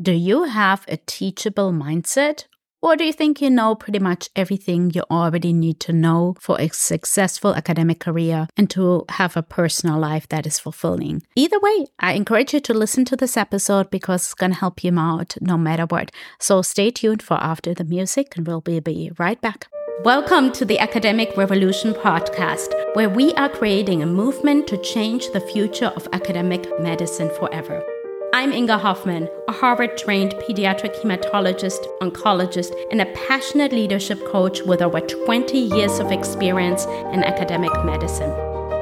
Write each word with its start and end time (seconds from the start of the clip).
Do 0.00 0.12
you 0.12 0.44
have 0.44 0.86
a 0.88 0.96
teachable 0.96 1.72
mindset? 1.72 2.46
Or 2.80 2.96
do 2.96 3.04
you 3.04 3.12
think 3.12 3.42
you 3.42 3.50
know 3.50 3.74
pretty 3.74 3.98
much 3.98 4.30
everything 4.34 4.90
you 4.94 5.02
already 5.10 5.52
need 5.52 5.78
to 5.80 5.92
know 5.92 6.36
for 6.40 6.58
a 6.58 6.68
successful 6.68 7.54
academic 7.54 8.00
career 8.00 8.48
and 8.56 8.70
to 8.70 9.04
have 9.10 9.36
a 9.36 9.42
personal 9.42 9.98
life 9.98 10.26
that 10.28 10.46
is 10.46 10.58
fulfilling? 10.58 11.20
Either 11.36 11.60
way, 11.60 11.88
I 11.98 12.14
encourage 12.14 12.54
you 12.54 12.60
to 12.60 12.72
listen 12.72 13.04
to 13.06 13.16
this 13.16 13.36
episode 13.36 13.90
because 13.90 14.22
it's 14.22 14.32
going 14.32 14.52
to 14.52 14.58
help 14.58 14.82
you 14.82 14.98
out 14.98 15.36
no 15.42 15.58
matter 15.58 15.84
what. 15.84 16.10
So 16.38 16.62
stay 16.62 16.90
tuned 16.90 17.22
for 17.22 17.34
after 17.34 17.74
the 17.74 17.84
music 17.84 18.38
and 18.38 18.46
we'll 18.46 18.62
be 18.62 19.12
right 19.18 19.40
back. 19.42 19.68
Welcome 20.02 20.50
to 20.52 20.64
the 20.64 20.78
Academic 20.78 21.36
Revolution 21.36 21.92
podcast, 21.92 22.72
where 22.94 23.10
we 23.10 23.34
are 23.34 23.50
creating 23.50 24.02
a 24.02 24.06
movement 24.06 24.66
to 24.68 24.78
change 24.78 25.30
the 25.32 25.42
future 25.42 25.92
of 25.94 26.08
academic 26.14 26.66
medicine 26.80 27.28
forever. 27.38 27.84
I'm 28.32 28.52
Inga 28.52 28.78
Hofmann, 28.78 29.28
a 29.48 29.52
Harvard 29.52 29.98
trained 29.98 30.34
pediatric 30.34 30.94
hematologist, 31.02 31.84
oncologist, 32.00 32.72
and 32.92 33.00
a 33.00 33.06
passionate 33.06 33.72
leadership 33.72 34.24
coach 34.26 34.62
with 34.62 34.82
over 34.82 35.00
20 35.00 35.58
years 35.58 35.98
of 35.98 36.12
experience 36.12 36.84
in 37.12 37.24
academic 37.24 37.72
medicine. 37.84 38.30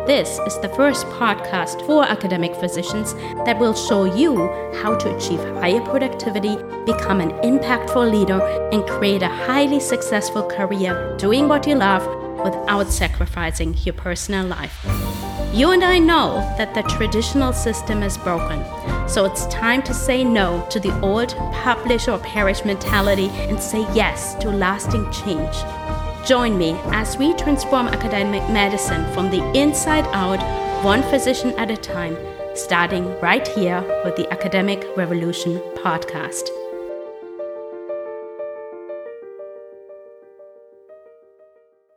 This 0.07 0.39
is 0.47 0.59
the 0.61 0.69
first 0.77 1.07
podcast 1.07 1.85
for 1.87 2.05
academic 2.05 2.55
physicians 2.57 3.15
that 3.47 3.59
will 3.59 3.75
show 3.75 4.05
you 4.05 4.49
how 4.83 4.95
to 4.97 5.17
achieve 5.17 5.41
higher 5.61 5.81
productivity, 5.81 6.57
become 6.85 7.23
an 7.23 7.31
impactful 7.41 8.11
leader, 8.11 8.43
and 8.71 8.87
create 8.87 9.23
a 9.23 9.29
highly 9.29 9.81
successful 9.81 10.43
career 10.43 11.17
doing 11.17 11.49
what 11.49 11.67
you 11.67 11.75
love 11.75 12.07
without 12.45 12.89
sacrificing 12.89 13.75
your 13.85 13.95
personal 13.95 14.47
life. 14.47 14.85
You 15.55 15.71
and 15.71 15.83
I 15.83 15.99
know 15.99 16.37
that 16.59 16.75
the 16.75 16.83
traditional 16.83 17.55
system 17.55 18.03
is 18.03 18.19
broken, 18.19 18.63
so 19.09 19.25
it's 19.25 19.47
time 19.47 19.83
to 19.83 19.95
say 19.95 20.23
no 20.23 20.67
to 20.71 20.79
the 20.79 20.99
old 21.01 21.35
publish 21.53 22.09
or 22.09 22.19
perish 22.19 22.65
mentality 22.65 23.29
and 23.49 23.61
say 23.61 23.81
yes 23.95 24.35
to 24.37 24.51
lasting 24.51 25.11
change. 25.11 25.57
Join 26.27 26.59
me 26.59 26.73
as 26.93 27.17
we 27.17 27.33
transform 27.35 27.89
academic 27.89 28.43
medicine 28.51 29.11
from 29.15 29.31
the 29.31 29.43
inside 29.59 30.07
out, 30.09 30.43
one 30.85 31.03
physician 31.05 31.51
at 31.59 31.71
a 31.71 31.77
time, 31.77 32.17
starting 32.55 33.19
right 33.21 33.49
here 33.49 33.81
with 34.05 34.17
the 34.17 34.31
Academic 34.31 34.85
Revolution 34.97 35.59
podcast. 35.77 36.58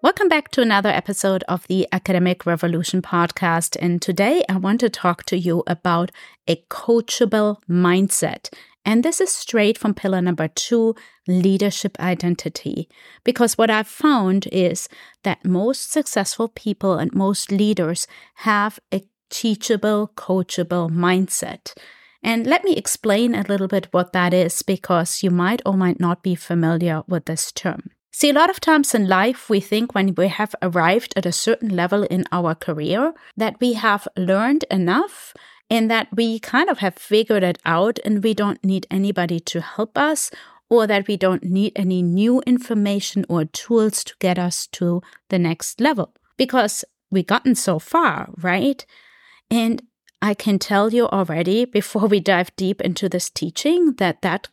Welcome 0.03 0.29
back 0.29 0.49
to 0.53 0.63
another 0.63 0.89
episode 0.89 1.43
of 1.47 1.67
the 1.67 1.87
Academic 1.91 2.47
Revolution 2.47 3.03
podcast. 3.03 3.77
And 3.79 4.01
today 4.01 4.43
I 4.49 4.57
want 4.57 4.79
to 4.79 4.89
talk 4.89 5.25
to 5.25 5.37
you 5.37 5.61
about 5.67 6.09
a 6.47 6.55
coachable 6.71 7.57
mindset. 7.69 8.51
And 8.83 9.03
this 9.03 9.21
is 9.21 9.31
straight 9.31 9.77
from 9.77 9.93
pillar 9.93 10.19
number 10.19 10.47
two 10.47 10.95
leadership 11.27 11.99
identity. 11.99 12.89
Because 13.23 13.59
what 13.59 13.69
I've 13.69 13.87
found 13.87 14.47
is 14.51 14.89
that 15.21 15.45
most 15.45 15.91
successful 15.91 16.47
people 16.47 16.95
and 16.97 17.13
most 17.13 17.51
leaders 17.51 18.07
have 18.37 18.79
a 18.91 19.03
teachable, 19.29 20.13
coachable 20.15 20.89
mindset. 20.89 21.77
And 22.23 22.47
let 22.47 22.63
me 22.63 22.75
explain 22.75 23.35
a 23.35 23.45
little 23.47 23.67
bit 23.67 23.87
what 23.91 24.13
that 24.13 24.33
is 24.33 24.63
because 24.63 25.21
you 25.21 25.29
might 25.29 25.61
or 25.63 25.77
might 25.77 25.99
not 25.99 26.23
be 26.23 26.33
familiar 26.33 27.03
with 27.07 27.25
this 27.25 27.51
term. 27.51 27.91
See, 28.13 28.29
a 28.29 28.33
lot 28.33 28.49
of 28.49 28.59
times 28.59 28.93
in 28.93 29.07
life, 29.07 29.49
we 29.49 29.61
think 29.61 29.95
when 29.95 30.13
we 30.15 30.27
have 30.27 30.53
arrived 30.61 31.13
at 31.15 31.25
a 31.25 31.31
certain 31.31 31.69
level 31.69 32.03
in 32.03 32.25
our 32.31 32.53
career 32.53 33.13
that 33.37 33.59
we 33.61 33.73
have 33.73 34.07
learned 34.17 34.65
enough 34.69 35.33
and 35.69 35.89
that 35.89 36.09
we 36.13 36.37
kind 36.37 36.69
of 36.69 36.79
have 36.79 36.95
figured 36.95 37.43
it 37.43 37.57
out 37.65 37.99
and 38.03 38.21
we 38.21 38.33
don't 38.33 38.63
need 38.63 38.85
anybody 38.91 39.39
to 39.39 39.61
help 39.61 39.97
us 39.97 40.29
or 40.69 40.85
that 40.87 41.07
we 41.07 41.15
don't 41.15 41.43
need 41.43 41.71
any 41.75 42.01
new 42.01 42.41
information 42.45 43.25
or 43.29 43.45
tools 43.45 44.03
to 44.03 44.13
get 44.19 44.37
us 44.37 44.67
to 44.67 45.01
the 45.29 45.39
next 45.39 45.79
level 45.79 46.13
because 46.35 46.83
we've 47.09 47.27
gotten 47.27 47.55
so 47.55 47.79
far, 47.79 48.29
right? 48.37 48.85
And 49.49 49.81
I 50.21 50.33
can 50.33 50.59
tell 50.59 50.93
you 50.93 51.07
already 51.07 51.65
before 51.79 52.07
we 52.07 52.19
dive 52.19 52.55
deep 52.55 52.81
into 52.81 53.07
this 53.07 53.29
teaching 53.29 53.93
that 53.93 54.21
that 54.21 54.49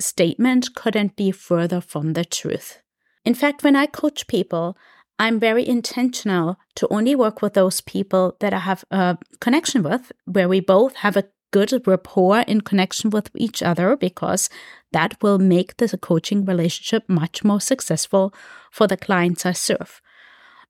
statement 0.00 0.74
couldn't 0.74 1.16
be 1.16 1.30
further 1.30 1.80
from 1.80 2.12
the 2.12 2.24
truth. 2.24 2.82
In 3.24 3.34
fact, 3.34 3.62
when 3.62 3.76
I 3.76 3.86
coach 3.86 4.26
people, 4.26 4.76
I'm 5.18 5.40
very 5.40 5.66
intentional 5.66 6.58
to 6.76 6.86
only 6.88 7.14
work 7.16 7.42
with 7.42 7.54
those 7.54 7.80
people 7.80 8.36
that 8.40 8.54
I 8.54 8.60
have 8.60 8.84
a 8.90 9.18
connection 9.40 9.82
with, 9.82 10.12
where 10.24 10.48
we 10.48 10.60
both 10.60 10.96
have 10.96 11.16
a 11.16 11.24
good 11.50 11.86
rapport 11.86 12.40
in 12.40 12.60
connection 12.60 13.10
with 13.10 13.30
each 13.34 13.62
other, 13.62 13.96
because 13.96 14.48
that 14.92 15.20
will 15.22 15.38
make 15.38 15.76
the 15.78 15.98
coaching 15.98 16.44
relationship 16.44 17.08
much 17.08 17.42
more 17.42 17.60
successful 17.60 18.32
for 18.70 18.86
the 18.86 18.96
clients 18.96 19.44
I 19.44 19.52
serve. 19.52 20.00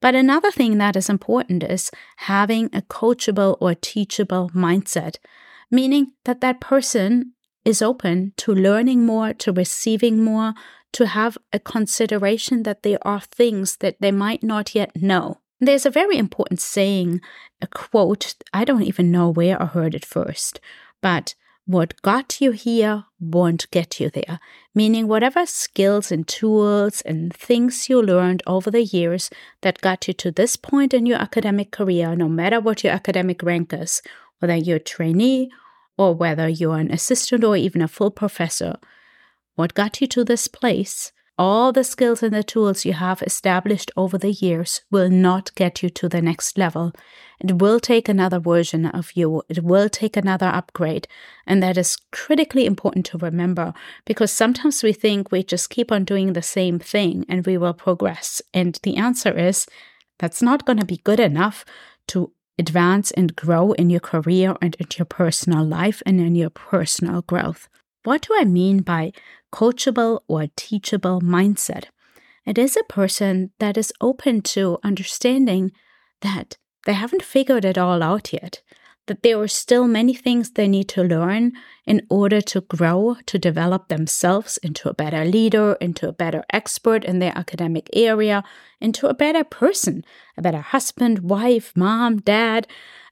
But 0.01 0.15
another 0.15 0.53
thing 0.53 0.79
that 0.79 0.97
is 0.97 1.11
important 1.11 1.65
is 1.65 1.91
having 2.17 2.67
a 2.73 2.83
coachable 2.83 3.59
or 3.61 3.75
teachable 3.75 4.51
mindset, 4.55 5.17
meaning 5.71 6.13
that 6.25 6.41
that 6.41 6.61
person 6.61 7.33
is 7.65 7.83
open 7.83 8.33
to 8.39 8.55
learning 8.55 9.05
more, 9.05 9.35
to 9.35 9.53
receiving 9.53 10.23
more, 10.23 10.55
to 10.93 11.07
have 11.07 11.37
a 11.53 11.59
consideration 11.59 12.63
that 12.63 12.83
there 12.83 12.99
are 13.03 13.21
things 13.21 13.77
that 13.79 13.97
they 14.01 14.13
might 14.13 14.43
not 14.43 14.75
yet 14.75 14.91
know. 14.97 15.41
There's 15.61 15.87
a 15.87 15.91
very 15.91 16.17
important 16.17 16.61
saying, 16.61 17.21
a 17.61 17.67
quote, 17.67 18.35
I 18.53 18.65
don't 18.65 18.83
even 18.83 19.11
know 19.11 19.29
where 19.29 19.61
I 19.61 19.67
heard 19.67 19.95
it 19.95 20.05
first, 20.05 20.61
but 21.03 21.35
what 21.67 22.01
got 22.01 22.41
you 22.41 22.53
here 22.53 23.05
won't 23.21 23.71
get 23.71 24.01
you 24.01 24.09
there. 24.09 24.41
Meaning, 24.75 25.07
whatever 25.07 25.45
skills 25.45 26.11
and 26.11 26.27
tools 26.27 27.03
and 27.03 27.35
things 27.35 27.91
you 27.91 28.01
learned 28.01 28.43
over 28.47 28.71
the 28.71 28.85
years 28.85 29.29
that 29.61 29.83
got 29.83 30.09
you 30.09 30.15
to 30.15 30.31
this 30.31 30.57
point 30.57 30.95
in 30.95 31.05
your 31.05 31.19
academic 31.19 31.71
career, 31.71 32.17
no 32.17 32.29
matter 32.29 32.59
what 32.61 32.85
your 32.85 32.95
academic 32.95 33.43
rank 33.43 33.75
is, 33.75 34.01
whether 34.39 34.57
you're 34.57 34.77
a 34.77 34.81
trainee 34.81 35.51
or 35.99 36.15
whether 36.15 36.49
you're 36.49 36.79
an 36.79 36.91
assistant 36.91 37.45
or 37.45 37.57
even 37.57 37.83
a 37.83 37.89
full 37.89 38.11
professor, 38.11 38.77
what 39.57 39.75
got 39.75 40.01
you 40.01 40.07
to 40.07 40.25
this 40.25 40.49
place, 40.49 41.13
all 41.39 41.71
the 41.73 41.85
skills 41.85 42.23
and 42.23 42.35
the 42.35 42.43
tools 42.43 42.85
you 42.85 42.93
have 42.93 43.23
established 43.23 43.93
over 43.97 44.19
the 44.19 44.33
years 44.33 44.83
will 44.91 45.09
not 45.09 45.55
get 45.55 45.83
you 45.83 45.89
to 45.91 46.09
the 46.09 46.21
next 46.21 46.59
level. 46.59 46.93
It 47.41 47.59
will 47.59 47.79
take 47.79 48.09
another 48.09 48.41
version 48.41 48.87
of 48.87 49.13
you. 49.15 49.43
It 49.49 49.63
will 49.63 49.89
take 49.89 50.17
another 50.17 50.47
upgrade. 50.47 51.07
And 51.47 51.63
that 51.63 51.79
is 51.79 51.97
critically 52.11 52.67
important 52.67 53.07
to 53.07 53.19
remember 53.19 53.73
because 54.05 54.33
sometimes 54.33 54.83
we 54.83 54.93
think 54.93 55.31
we 55.31 55.45
just 55.45 55.71
keep 55.71 55.93
on 55.93 56.05
doing 56.05 56.33
the 56.33 56.43
same 56.43 56.81
thing 56.81 57.25
and 57.29 57.47
we 57.47 57.57
will 57.57 57.75
progress. 57.75 58.43
And 58.53 58.79
the 58.83 58.97
answer 58.97 59.37
is 59.39 59.67
that's 60.19 60.43
not 60.43 60.67
going 60.67 60.81
to 60.81 60.85
be 60.85 60.99
good 60.99 61.21
enough 61.21 61.65
to 62.09 62.33
advance 62.59 63.11
and 63.13 63.37
grow 63.37 63.73
in 63.73 63.91
your 63.91 64.01
career 64.01 64.57
and 64.61 64.75
in 64.77 64.87
your 64.97 65.07
personal 65.07 65.65
life 65.65 66.03
and 66.05 66.21
in 66.21 66.35
your 66.35 66.51
personal 66.51 67.23
growth. 67.23 67.69
What 68.05 68.23
do 68.23 68.35
I 68.39 68.45
mean 68.45 68.83
by 68.83 69.13
coachable 69.53 70.21
or 70.29 70.47
teachable 70.57 71.21
mindset? 71.21 71.85
It 72.45 72.59
is 72.59 72.77
a 72.77 72.93
person 72.93 73.51
that 73.59 73.77
is 73.77 73.93
open 74.01 74.41
to 74.43 74.79
understanding 74.83 75.73
that 76.23 76.57
they 76.87 76.95
haven't 76.95 77.23
figured 77.23 77.65
it 77.65 77.77
all 77.77 78.03
out 78.03 78.33
yet 78.33 78.63
that 79.09 79.23
there 79.23 79.39
are 79.41 79.49
still 79.49 79.87
many 79.87 80.15
things 80.15 80.51
they 80.51 80.69
need 80.69 80.89
to 80.89 81.03
learn 81.03 81.53
in 81.85 82.07
order 82.09 82.41
to 82.41 82.61
grow, 82.61 83.17
to 83.27 83.39
develop 83.39 83.89
themselves 83.89 84.59
into 84.59 84.89
a 84.89 84.95
better 84.95 85.25
leader, 85.25 85.73
into 85.81 86.09
a 86.09 86.13
better 86.13 86.45
expert 86.51 87.05
in 87.05 87.19
their 87.19 87.37
academic 87.37 87.91
area, 87.93 88.45
into 88.81 89.09
a 89.09 89.15
better 89.15 89.45
person, 89.45 90.05
a 90.37 90.43
better 90.43 90.61
husband, 90.61 91.19
wife, 91.19 91.73
mom, 91.75 92.19
dad, 92.19 92.67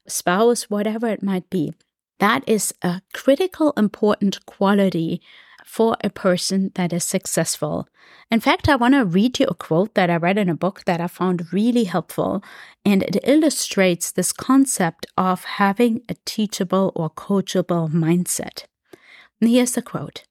spouse, 0.07 0.69
whatever 0.69 1.07
it 1.07 1.21
might 1.21 1.49
be. 1.49 1.73
That 2.19 2.43
is 2.47 2.73
a 2.81 3.01
critical, 3.13 3.73
important 3.77 4.45
quality 4.45 5.21
for 5.67 5.97
a 6.01 6.09
person 6.09 6.71
that 6.75 6.93
is 6.93 7.03
successful. 7.03 7.89
In 8.31 8.39
fact, 8.39 8.69
I 8.69 8.77
want 8.77 8.93
to 8.93 9.03
read 9.03 9.37
you 9.37 9.47
a 9.47 9.53
quote 9.53 9.95
that 9.95 10.09
I 10.09 10.15
read 10.15 10.37
in 10.37 10.47
a 10.47 10.55
book 10.55 10.85
that 10.85 11.01
I 11.01 11.07
found 11.07 11.51
really 11.51 11.83
helpful, 11.83 12.41
and 12.85 13.03
it 13.03 13.17
illustrates 13.23 14.11
this 14.11 14.31
concept 14.31 15.05
of 15.17 15.43
having 15.43 16.01
a 16.07 16.15
teachable 16.23 16.93
or 16.95 17.09
coachable 17.09 17.89
mindset. 17.91 18.63
And 19.41 19.49
here's 19.49 19.73
the 19.73 19.81
quote 19.81 20.23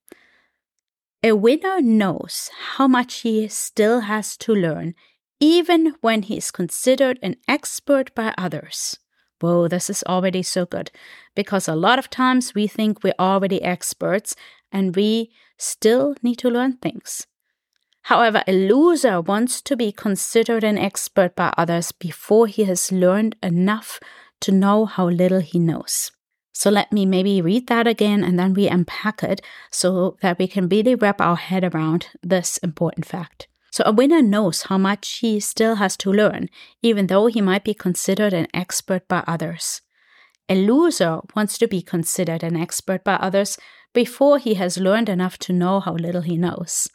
A 1.22 1.32
winner 1.32 1.82
knows 1.82 2.50
how 2.74 2.88
much 2.88 3.20
he 3.20 3.46
still 3.48 4.00
has 4.00 4.38
to 4.38 4.54
learn, 4.54 4.94
even 5.38 5.96
when 6.00 6.22
he 6.22 6.38
is 6.38 6.50
considered 6.50 7.18
an 7.22 7.36
expert 7.46 8.14
by 8.14 8.32
others. 8.38 8.98
Whoa, 9.40 9.68
this 9.68 9.90
is 9.90 10.02
already 10.04 10.42
so 10.42 10.66
good. 10.66 10.90
Because 11.34 11.68
a 11.68 11.76
lot 11.76 11.98
of 11.98 12.10
times 12.10 12.54
we 12.54 12.66
think 12.66 13.02
we're 13.02 13.14
already 13.18 13.62
experts 13.62 14.34
and 14.72 14.96
we 14.96 15.30
still 15.58 16.14
need 16.22 16.36
to 16.36 16.50
learn 16.50 16.78
things. 16.78 17.26
However, 18.02 18.44
a 18.46 18.52
loser 18.52 19.20
wants 19.20 19.60
to 19.62 19.76
be 19.76 19.90
considered 19.90 20.62
an 20.62 20.78
expert 20.78 21.34
by 21.34 21.52
others 21.58 21.90
before 21.90 22.46
he 22.46 22.64
has 22.64 22.92
learned 22.92 23.34
enough 23.42 23.98
to 24.42 24.52
know 24.52 24.84
how 24.86 25.08
little 25.08 25.40
he 25.40 25.58
knows. 25.58 26.12
So 26.52 26.70
let 26.70 26.92
me 26.92 27.04
maybe 27.04 27.42
read 27.42 27.66
that 27.66 27.86
again 27.86 28.24
and 28.24 28.38
then 28.38 28.54
we 28.54 28.68
unpack 28.68 29.22
it 29.22 29.40
so 29.70 30.16
that 30.22 30.38
we 30.38 30.46
can 30.46 30.68
really 30.68 30.94
wrap 30.94 31.20
our 31.20 31.36
head 31.36 31.64
around 31.64 32.06
this 32.22 32.58
important 32.58 33.06
fact. 33.06 33.48
So 33.76 33.82
a 33.84 33.92
winner 33.92 34.22
knows 34.22 34.62
how 34.62 34.78
much 34.78 35.18
he 35.18 35.38
still 35.38 35.74
has 35.74 35.98
to 35.98 36.10
learn, 36.10 36.48
even 36.80 37.08
though 37.08 37.26
he 37.26 37.42
might 37.42 37.62
be 37.62 37.74
considered 37.74 38.32
an 38.32 38.46
expert 38.54 39.06
by 39.06 39.22
others. 39.26 39.82
A 40.48 40.54
loser 40.54 41.20
wants 41.34 41.58
to 41.58 41.68
be 41.68 41.82
considered 41.82 42.42
an 42.42 42.56
expert 42.56 43.04
by 43.04 43.16
others 43.16 43.58
before 43.92 44.38
he 44.38 44.54
has 44.54 44.78
learned 44.78 45.10
enough 45.10 45.36
to 45.40 45.52
know 45.52 45.80
how 45.80 45.92
little 45.92 46.22
he 46.22 46.38
knows. 46.38 46.88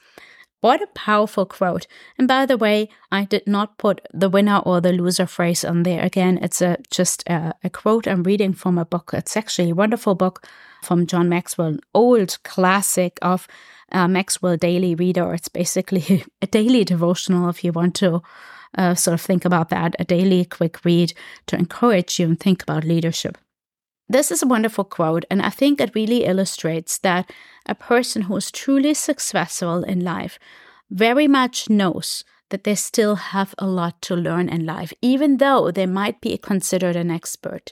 What 0.61 0.81
a 0.81 0.87
powerful 0.87 1.45
quote. 1.45 1.85
And 2.17 2.27
by 2.27 2.47
the 2.47 2.57
way, 2.57 2.89
I 3.11 3.25
did 3.25 3.45
not 3.45 3.77
put 3.77 4.01
the 4.11 4.29
winner 4.29 4.57
or 4.65 4.81
the 4.81 4.91
loser 4.91 5.27
phrase 5.27 5.63
on 5.63 5.83
there. 5.83 6.01
Again, 6.01 6.39
it's 6.41 6.63
a 6.63 6.77
just 6.89 7.21
a, 7.29 7.53
a 7.63 7.69
quote 7.69 8.07
I'm 8.07 8.23
reading 8.23 8.53
from 8.53 8.79
a 8.79 8.85
book. 8.85 9.11
It's 9.13 9.37
actually 9.37 9.69
a 9.69 9.75
wonderful 9.75 10.15
book 10.15 10.47
from 10.81 11.05
John 11.05 11.29
Maxwell, 11.29 11.77
old 11.93 12.41
classic 12.43 13.19
of 13.21 13.47
uh, 13.91 14.07
Maxwell 14.07 14.57
Daily 14.57 14.95
Reader. 14.95 15.33
It's 15.33 15.47
basically 15.49 16.25
a 16.41 16.47
daily 16.47 16.83
devotional 16.83 17.49
if 17.49 17.63
you 17.63 17.71
want 17.71 17.95
to 17.95 18.21
uh, 18.77 18.95
sort 18.95 19.13
of 19.13 19.21
think 19.21 19.45
about 19.45 19.69
that, 19.69 19.95
a 19.99 20.05
daily 20.05 20.45
quick 20.45 20.83
read 20.85 21.13
to 21.47 21.57
encourage 21.57 22.19
you 22.19 22.27
and 22.27 22.39
think 22.39 22.63
about 22.63 22.83
leadership. 22.83 23.37
This 24.07 24.31
is 24.31 24.43
a 24.43 24.47
wonderful 24.47 24.83
quote, 24.83 25.25
and 25.31 25.41
I 25.41 25.49
think 25.49 25.79
it 25.79 25.95
really 25.95 26.25
illustrates 26.25 26.97
that 26.99 27.31
a 27.65 27.75
person 27.75 28.23
who 28.23 28.35
is 28.35 28.51
truly 28.51 28.93
successful 28.93 29.83
in 29.83 30.03
life 30.03 30.37
very 30.89 31.27
much 31.27 31.69
knows 31.69 32.25
that 32.49 32.65
they 32.65 32.75
still 32.75 33.15
have 33.15 33.55
a 33.57 33.65
lot 33.65 34.01
to 34.03 34.15
learn 34.15 34.49
in 34.49 34.65
life, 34.65 34.91
even 35.01 35.37
though 35.37 35.71
they 35.71 35.85
might 35.85 36.19
be 36.19 36.37
considered 36.37 36.97
an 36.97 37.09
expert. 37.09 37.71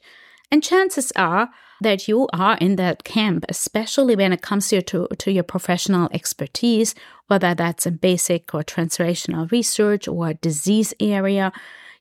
And 0.50 0.64
chances 0.64 1.12
are 1.16 1.50
that 1.82 2.08
you 2.08 2.28
are 2.34 2.58
in 2.58 2.76
that 2.76 3.04
camp, 3.04 3.46
especially 3.50 4.16
when 4.16 4.34
it 4.34 4.42
comes 4.42 4.68
to, 4.70 4.82
to, 4.82 5.08
to 5.18 5.32
your 5.32 5.44
professional 5.44 6.10
expertise, 6.12 6.96
whether 7.28 7.54
that's 7.56 7.86
in 7.86 7.96
basic 7.98 8.54
or 8.54 8.64
translational 8.64 9.50
research 9.52 10.08
or 10.08 10.34
disease 10.34 10.94
area. 11.00 11.52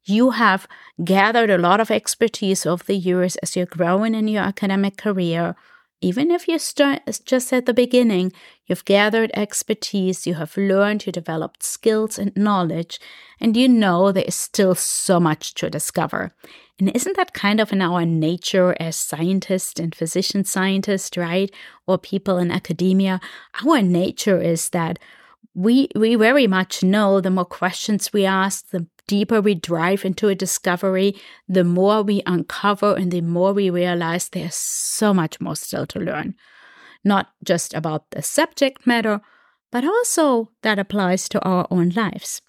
You 0.04 0.30
have 0.30 0.66
gathered 1.04 1.50
a 1.50 1.58
lot 1.58 1.80
of 1.80 1.90
expertise 1.90 2.64
over 2.64 2.82
the 2.82 2.96
years 2.96 3.36
as 3.36 3.56
you're 3.56 3.66
growing 3.66 4.14
in 4.14 4.26
your 4.26 4.42
academic 4.42 4.96
career. 4.96 5.54
Even 6.00 6.30
if 6.30 6.46
you 6.46 6.60
start 6.60 7.02
just 7.24 7.52
at 7.52 7.66
the 7.66 7.74
beginning, 7.74 8.32
you've 8.66 8.84
gathered 8.84 9.32
expertise, 9.34 10.28
you 10.28 10.34
have 10.34 10.56
learned, 10.56 11.04
you 11.04 11.10
developed 11.10 11.64
skills 11.64 12.18
and 12.18 12.36
knowledge, 12.36 13.00
and 13.40 13.56
you 13.56 13.68
know 13.68 14.12
there 14.12 14.24
is 14.24 14.36
still 14.36 14.76
so 14.76 15.18
much 15.18 15.54
to 15.54 15.68
discover. 15.68 16.30
And 16.78 16.94
isn't 16.94 17.16
that 17.16 17.34
kind 17.34 17.58
of 17.58 17.72
in 17.72 17.82
our 17.82 18.06
nature 18.06 18.76
as 18.78 18.94
scientists 18.94 19.80
and 19.80 19.92
physician 19.92 20.44
scientists, 20.44 21.16
right? 21.16 21.50
Or 21.88 21.98
people 21.98 22.38
in 22.38 22.52
academia? 22.52 23.20
Our 23.66 23.82
nature 23.82 24.40
is 24.40 24.68
that 24.68 25.00
we 25.54 25.88
we 25.94 26.14
very 26.14 26.46
much 26.46 26.82
know 26.82 27.20
the 27.20 27.30
more 27.30 27.44
questions 27.44 28.12
we 28.12 28.24
ask, 28.24 28.68
the 28.70 28.86
deeper 29.06 29.40
we 29.40 29.54
drive 29.54 30.04
into 30.04 30.28
a 30.28 30.34
discovery, 30.34 31.16
the 31.48 31.64
more 31.64 32.02
we 32.02 32.22
uncover 32.26 32.94
and 32.94 33.10
the 33.10 33.22
more 33.22 33.52
we 33.52 33.70
realize 33.70 34.28
there's 34.28 34.54
so 34.54 35.12
much 35.12 35.40
more 35.40 35.56
still 35.56 35.86
to 35.86 35.98
learn. 35.98 36.34
Not 37.04 37.28
just 37.42 37.74
about 37.74 38.10
the 38.10 38.22
subject 38.22 38.86
matter, 38.86 39.20
but 39.70 39.84
also 39.84 40.50
that 40.62 40.78
applies 40.78 41.28
to 41.30 41.40
our 41.40 41.66
own 41.70 41.90
lives. 41.90 42.42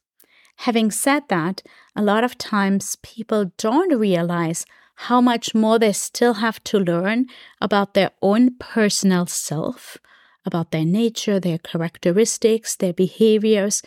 Having 0.58 0.92
said 0.92 1.24
that, 1.30 1.62
a 1.96 2.02
lot 2.02 2.24
of 2.24 2.38
times 2.38 2.98
people 3.02 3.52
don't 3.58 3.98
realize 3.98 4.66
how 5.04 5.22
much 5.22 5.56
more 5.56 5.80
they 5.80 5.94
still 5.94 6.36
have 6.36 6.62
to 6.66 6.78
learn 6.78 7.26
about 7.62 7.94
their 7.94 8.12
own 8.22 8.58
personal 8.60 9.26
self, 9.26 9.98
about 10.46 10.72
their 10.72 10.86
nature, 10.86 11.40
their 11.40 11.58
characteristics, 11.58 12.76
their 12.76 12.94
behaviors, 12.94 13.82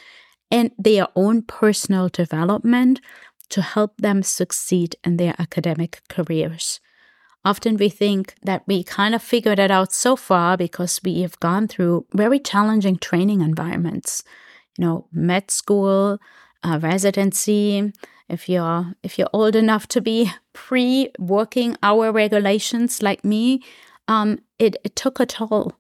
and 0.51 0.71
their 0.79 1.07
own 1.17 1.43
personal 1.43 2.09
development 2.09 3.01
to 3.49 3.63
help 3.63 3.97
them 3.99 4.23
succeed 4.23 4.97
in 5.05 5.17
their 5.17 5.35
academic 5.39 6.03
careers. 6.09 6.81
Often 7.45 7.77
we 7.79 7.89
think 7.89 8.35
that 8.43 8.63
we 8.67 8.85
kind 8.85 9.15
of 9.15 9.23
figured 9.23 9.59
it 9.59 9.71
out 9.71 9.93
so 9.93 10.15
far 10.15 10.57
because 10.57 11.01
we 11.03 11.23
have 11.23 11.41
gone 11.41 11.67
through 11.67 12.07
very 12.15 12.39
challenging 12.39 12.97
training 12.97 13.41
environments. 13.41 14.23
You 14.79 14.85
know, 14.85 15.07
med 15.13 15.51
school, 15.51 16.19
uh, 16.63 16.79
residency. 16.81 17.93
If 18.29 18.49
you're 18.49 18.95
if 19.03 19.19
you're 19.19 19.29
old 19.33 19.57
enough 19.57 19.89
to 19.89 20.01
be 20.01 20.31
pre-working 20.53 21.77
hour 21.83 22.13
regulations 22.13 23.03
like 23.03 23.25
me, 23.25 23.63
um, 24.07 24.39
it, 24.59 24.77
it 24.85 24.95
took 24.97 25.19
a 25.19 25.27
toll. 25.27 25.73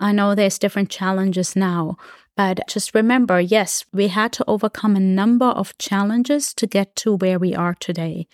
I 0.00 0.12
know 0.12 0.34
there's 0.34 0.58
different 0.58 0.88
challenges 0.88 1.54
now, 1.54 1.96
but 2.36 2.66
just 2.66 2.94
remember 2.94 3.38
yes, 3.38 3.84
we 3.92 4.08
had 4.08 4.32
to 4.32 4.44
overcome 4.48 4.96
a 4.96 5.00
number 5.00 5.44
of 5.44 5.76
challenges 5.76 6.54
to 6.54 6.66
get 6.66 6.96
to 6.96 7.16
where 7.16 7.38
we 7.38 7.54
are 7.54 7.74
today. 7.74 8.26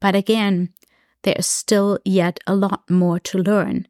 But 0.00 0.14
again, 0.14 0.70
there 1.22 1.36
is 1.36 1.46
still 1.46 1.98
yet 2.04 2.40
a 2.46 2.56
lot 2.56 2.88
more 2.88 3.20
to 3.20 3.38
learn 3.38 3.86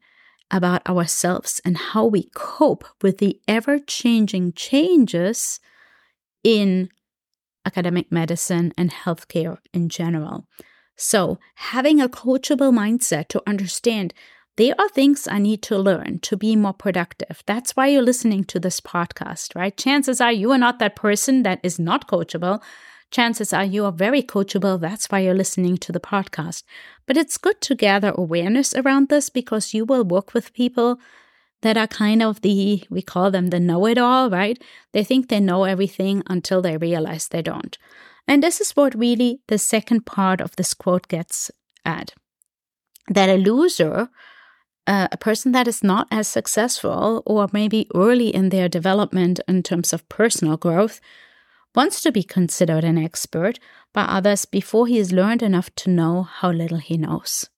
about 0.51 0.87
ourselves 0.89 1.61
and 1.65 1.77
how 1.77 2.05
we 2.07 2.31
cope 2.35 2.85
with 3.01 3.19
the 3.19 3.41
ever 3.47 3.79
changing 3.79 4.55
changes 4.55 5.61
in 6.43 6.89
academic 7.65 8.11
medicine 8.11 8.73
and 8.77 8.91
healthcare 8.91 9.59
in 9.73 9.89
general. 9.89 10.47
So, 10.97 11.39
having 11.55 12.01
a 12.01 12.09
coachable 12.09 12.73
mindset 12.73 13.29
to 13.29 13.43
understand 13.47 14.15
there 14.59 14.75
are 14.77 14.89
things 14.89 15.29
I 15.29 15.39
need 15.39 15.63
to 15.63 15.79
learn 15.79 16.19
to 16.23 16.37
be 16.37 16.57
more 16.57 16.73
productive. 16.73 17.45
That's 17.47 17.77
why 17.77 17.87
you're 17.87 18.03
listening 18.03 18.43
to 18.47 18.59
this 18.59 18.81
podcast, 18.81 19.55
right? 19.55 19.77
Chances 19.77 20.21
are 20.21 20.33
you 20.33 20.51
are 20.51 20.59
not 20.59 20.81
that 20.81 20.97
person 20.97 21.45
that 21.45 21.61
is 21.63 21.79
not 21.79 22.09
coachable. 22.09 22.61
Chances 23.13 23.53
are 23.53 23.65
you 23.65 23.85
are 23.85 23.93
very 23.93 24.21
coachable. 24.21 24.81
That's 24.81 25.07
why 25.07 25.21
you're 25.21 25.33
listening 25.33 25.77
to 25.79 25.93
the 25.93 26.01
podcast. 26.01 26.65
But 27.07 27.17
it's 27.17 27.39
good 27.39 27.61
to 27.63 27.77
gather 27.77 28.13
awareness 28.17 28.75
around 28.75 29.11
this 29.11 29.31
because 29.31 29.75
you 29.75 29.85
will 29.85 30.03
work 30.03 30.35
with 30.35 30.53
people 30.53 30.99
that 31.63 31.77
are 31.77 31.87
kind 31.87 32.21
of 32.21 32.41
the, 32.41 32.83
we 32.91 33.01
call 33.01 33.31
them 33.31 33.51
the 33.51 33.61
know 33.61 33.87
it 33.87 33.97
all, 33.97 34.29
right? 34.29 34.61
They 34.93 35.05
think 35.05 35.29
they 35.29 35.39
know 35.41 35.65
everything 35.65 36.25
until 36.27 36.63
they 36.63 36.77
realize 36.77 37.29
they 37.29 37.43
don't. 37.43 37.79
And 38.27 38.43
this 38.43 38.61
is 38.61 38.73
what 38.73 38.99
really 38.99 39.41
the 39.47 39.59
second 39.59 40.05
part 40.05 40.41
of 40.41 40.57
this 40.57 40.75
quote 40.75 41.07
gets 41.07 41.53
at 41.85 42.13
that 43.09 43.31
a 43.31 43.37
loser 43.37 44.11
uh, 44.89 45.07
a 45.13 45.19
person 45.19 45.53
that 45.53 45.69
is 45.69 45.85
not 45.85 46.09
as 46.11 46.27
successful 46.27 47.23
or 47.27 47.47
maybe 47.53 47.87
early 47.95 48.35
in 48.35 48.49
their 48.49 48.69
development 48.69 49.39
in 49.47 49.63
terms 49.63 49.93
of 49.93 50.09
personal 50.09 50.57
growth 50.57 50.99
wants 51.75 52.01
to 52.01 52.11
be 52.11 52.23
considered 52.23 52.85
an 52.85 52.97
expert 52.97 53.59
by 53.93 54.03
others 54.05 54.47
before 54.47 54.87
he 54.87 54.97
has 54.97 55.13
learned 55.13 55.43
enough 55.43 55.73
to 55.75 55.91
know 55.91 56.23
how 56.23 56.51
little 56.51 56.79
he 56.79 56.97
knows. 56.97 57.51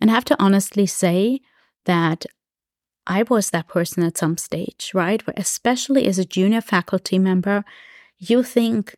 And 0.00 0.10
I 0.10 0.14
have 0.14 0.24
to 0.26 0.36
honestly 0.42 0.84
say 0.84 1.40
that 1.84 2.26
I 3.06 3.22
was 3.22 3.50
that 3.50 3.68
person 3.68 4.02
at 4.02 4.18
some 4.18 4.36
stage, 4.36 4.90
right? 4.92 5.24
Where 5.26 5.34
especially 5.36 6.06
as 6.06 6.18
a 6.18 6.24
junior 6.24 6.60
faculty 6.60 7.20
member, 7.20 7.64
you 8.18 8.42
think 8.42 8.96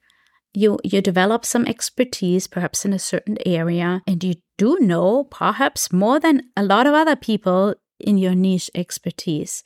you 0.52 0.78
you 0.82 1.00
develop 1.00 1.44
some 1.44 1.66
expertise 1.66 2.46
perhaps 2.46 2.84
in 2.84 2.92
a 2.92 2.98
certain 2.98 3.38
area 3.46 4.02
and 4.06 4.22
you 4.24 4.34
do 4.58 4.76
know 4.80 5.24
perhaps 5.24 5.92
more 5.92 6.18
than 6.18 6.42
a 6.56 6.62
lot 6.62 6.86
of 6.86 6.94
other 6.94 7.16
people 7.16 7.74
in 7.98 8.18
your 8.18 8.34
niche 8.34 8.70
expertise. 8.74 9.62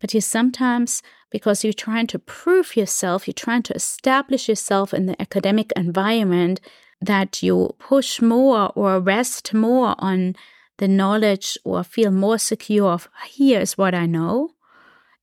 But 0.00 0.14
you 0.14 0.20
sometimes 0.20 1.02
because 1.30 1.64
you're 1.64 1.72
trying 1.72 2.06
to 2.08 2.18
prove 2.18 2.76
yourself 2.76 3.26
you're 3.26 3.34
trying 3.34 3.62
to 3.64 3.74
establish 3.74 4.48
yourself 4.48 4.94
in 4.94 5.06
the 5.06 5.20
academic 5.20 5.72
environment 5.76 6.60
that 7.00 7.42
you 7.42 7.74
push 7.78 8.20
more 8.22 8.72
or 8.74 9.00
rest 9.00 9.52
more 9.52 9.94
on 9.98 10.34
the 10.78 10.88
knowledge 10.88 11.58
or 11.64 11.84
feel 11.84 12.10
more 12.10 12.38
secure 12.38 12.90
of 12.90 13.08
here's 13.26 13.78
what 13.78 13.94
i 13.94 14.06
know 14.06 14.50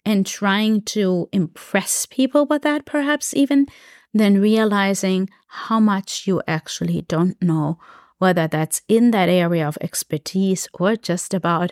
and 0.05 0.25
trying 0.25 0.81
to 0.81 1.27
impress 1.31 2.05
people 2.05 2.45
with 2.45 2.61
that 2.61 2.85
perhaps 2.85 3.33
even 3.33 3.65
then 4.13 4.41
realizing 4.41 5.29
how 5.47 5.79
much 5.79 6.27
you 6.27 6.41
actually 6.47 7.01
don't 7.01 7.41
know, 7.41 7.79
whether 8.17 8.47
that's 8.47 8.81
in 8.87 9.11
that 9.11 9.29
area 9.29 9.67
of 9.67 9.77
expertise 9.81 10.67
or 10.73 10.95
just 10.95 11.33
about 11.33 11.71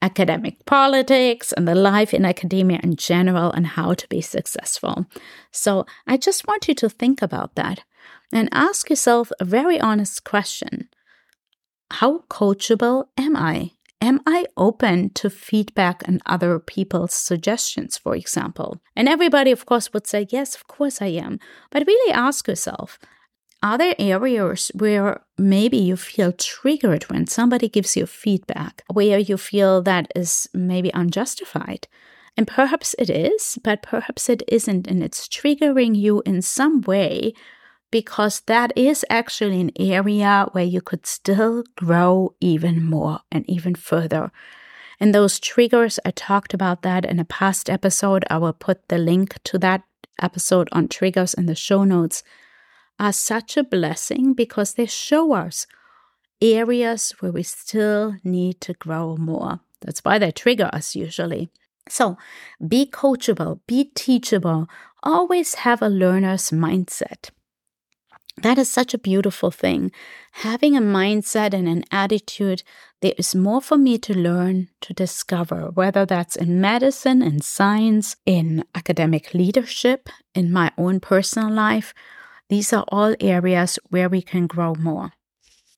academic 0.00 0.64
politics 0.64 1.52
and 1.52 1.66
the 1.66 1.74
life 1.74 2.14
in 2.14 2.24
academia 2.24 2.78
in 2.82 2.94
general 2.96 3.50
and 3.52 3.66
how 3.66 3.94
to 3.94 4.06
be 4.08 4.20
successful. 4.20 5.06
So 5.50 5.86
I 6.06 6.16
just 6.16 6.46
want 6.46 6.68
you 6.68 6.74
to 6.76 6.88
think 6.88 7.20
about 7.20 7.54
that 7.56 7.82
and 8.32 8.48
ask 8.52 8.90
yourself 8.90 9.32
a 9.40 9.44
very 9.44 9.80
honest 9.80 10.24
question 10.24 10.88
How 11.90 12.24
coachable 12.30 13.06
am 13.16 13.36
I? 13.36 13.72
Am 14.00 14.20
I 14.26 14.46
open 14.56 15.10
to 15.14 15.28
feedback 15.28 16.06
and 16.06 16.22
other 16.24 16.58
people's 16.60 17.14
suggestions, 17.14 17.98
for 17.98 18.14
example? 18.14 18.80
And 18.94 19.08
everybody, 19.08 19.50
of 19.50 19.66
course, 19.66 19.92
would 19.92 20.06
say, 20.06 20.26
Yes, 20.30 20.54
of 20.54 20.68
course 20.68 21.02
I 21.02 21.06
am. 21.06 21.40
But 21.70 21.86
really 21.86 22.12
ask 22.12 22.46
yourself, 22.46 22.98
are 23.60 23.76
there 23.76 23.96
areas 23.98 24.70
where 24.74 25.20
maybe 25.36 25.78
you 25.78 25.96
feel 25.96 26.30
triggered 26.30 27.04
when 27.04 27.26
somebody 27.26 27.68
gives 27.68 27.96
you 27.96 28.06
feedback, 28.06 28.84
where 28.92 29.18
you 29.18 29.36
feel 29.36 29.82
that 29.82 30.12
is 30.14 30.48
maybe 30.54 30.92
unjustified? 30.94 31.88
And 32.36 32.46
perhaps 32.46 32.94
it 33.00 33.10
is, 33.10 33.58
but 33.64 33.82
perhaps 33.82 34.28
it 34.28 34.44
isn't, 34.46 34.86
and 34.86 35.02
it's 35.02 35.26
triggering 35.26 35.96
you 35.96 36.22
in 36.24 36.40
some 36.40 36.82
way 36.82 37.34
because 37.90 38.40
that 38.46 38.72
is 38.76 39.04
actually 39.08 39.60
an 39.60 39.72
area 39.78 40.46
where 40.52 40.64
you 40.64 40.80
could 40.80 41.06
still 41.06 41.64
grow 41.76 42.34
even 42.40 42.84
more 42.84 43.20
and 43.32 43.48
even 43.48 43.74
further. 43.74 44.30
And 45.00 45.14
those 45.14 45.38
triggers, 45.38 45.98
I 46.04 46.10
talked 46.10 46.52
about 46.52 46.82
that 46.82 47.04
in 47.04 47.18
a 47.18 47.24
past 47.24 47.70
episode. 47.70 48.24
I 48.28 48.38
will 48.38 48.52
put 48.52 48.88
the 48.88 48.98
link 48.98 49.42
to 49.44 49.58
that 49.58 49.82
episode 50.20 50.68
on 50.72 50.88
triggers 50.88 51.34
in 51.34 51.46
the 51.46 51.54
show 51.54 51.84
notes, 51.84 52.22
are 52.98 53.12
such 53.12 53.56
a 53.56 53.62
blessing 53.62 54.34
because 54.34 54.74
they 54.74 54.86
show 54.86 55.32
us 55.32 55.66
areas 56.42 57.14
where 57.20 57.32
we 57.32 57.42
still 57.42 58.16
need 58.24 58.60
to 58.60 58.72
grow 58.74 59.16
more. 59.16 59.60
That's 59.80 60.00
why 60.00 60.18
they 60.18 60.32
trigger 60.32 60.68
us 60.72 60.96
usually. 60.96 61.50
So 61.88 62.18
be 62.66 62.86
coachable, 62.86 63.60
be 63.66 63.90
teachable, 63.94 64.68
always 65.02 65.54
have 65.54 65.80
a 65.80 65.88
learner's 65.88 66.50
mindset. 66.50 67.30
That 68.42 68.58
is 68.58 68.70
such 68.70 68.94
a 68.94 68.98
beautiful 68.98 69.50
thing. 69.50 69.90
Having 70.32 70.76
a 70.76 70.80
mindset 70.80 71.52
and 71.52 71.68
an 71.68 71.84
attitude, 71.90 72.62
there 73.00 73.14
is 73.18 73.34
more 73.34 73.60
for 73.60 73.76
me 73.76 73.98
to 73.98 74.14
learn, 74.14 74.68
to 74.82 74.92
discover, 74.92 75.70
whether 75.74 76.06
that's 76.06 76.36
in 76.36 76.60
medicine, 76.60 77.20
in 77.20 77.40
science, 77.40 78.16
in 78.24 78.64
academic 78.74 79.34
leadership, 79.34 80.08
in 80.34 80.52
my 80.52 80.70
own 80.78 81.00
personal 81.00 81.50
life. 81.50 81.92
These 82.48 82.72
are 82.72 82.84
all 82.88 83.14
areas 83.20 83.78
where 83.90 84.08
we 84.08 84.22
can 84.22 84.46
grow 84.46 84.74
more. 84.74 85.12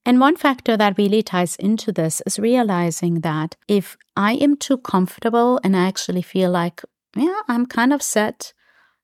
And 0.04 0.20
one 0.20 0.36
factor 0.36 0.76
that 0.76 0.98
really 0.98 1.22
ties 1.22 1.56
into 1.56 1.92
this 1.92 2.22
is 2.26 2.38
realizing 2.38 3.20
that 3.20 3.56
if 3.68 3.96
I 4.16 4.34
am 4.34 4.56
too 4.56 4.78
comfortable 4.78 5.60
and 5.62 5.76
I 5.76 5.86
actually 5.86 6.22
feel 6.22 6.50
like, 6.50 6.82
yeah, 7.16 7.40
I'm 7.48 7.66
kind 7.66 7.92
of 7.92 8.02
set, 8.02 8.52